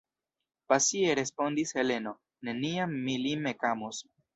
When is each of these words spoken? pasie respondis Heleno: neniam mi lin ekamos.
pasie 0.69 1.11
respondis 1.21 1.75
Heleno: 1.83 2.17
neniam 2.51 3.01
mi 3.07 3.23
lin 3.29 3.57
ekamos. 3.57 4.07